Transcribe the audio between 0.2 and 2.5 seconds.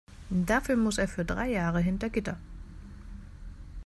Dafür muss er für drei Jahre hinter Gitter.